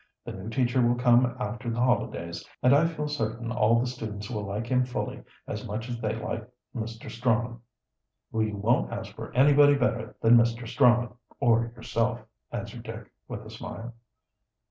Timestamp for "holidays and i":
1.79-2.87